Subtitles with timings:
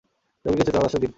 [0.45, 1.09] রোগীকে চেতনানাশক দিন।